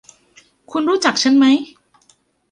[0.71, 1.45] คุณรู้จักฉันไหม